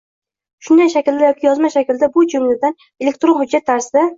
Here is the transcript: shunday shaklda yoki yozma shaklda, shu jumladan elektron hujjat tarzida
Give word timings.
shunday 0.69 0.89
shaklda 0.93 1.27
yoki 1.27 1.47
yozma 1.49 1.71
shaklda, 1.75 2.11
shu 2.17 2.25
jumladan 2.35 2.77
elektron 3.07 3.41
hujjat 3.45 3.69
tarzida 3.73 4.09